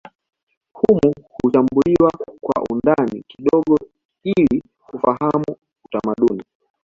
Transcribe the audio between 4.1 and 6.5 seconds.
ili kufahamu utamaduni